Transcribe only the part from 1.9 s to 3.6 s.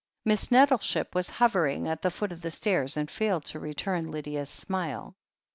the foot of the stairs and failed to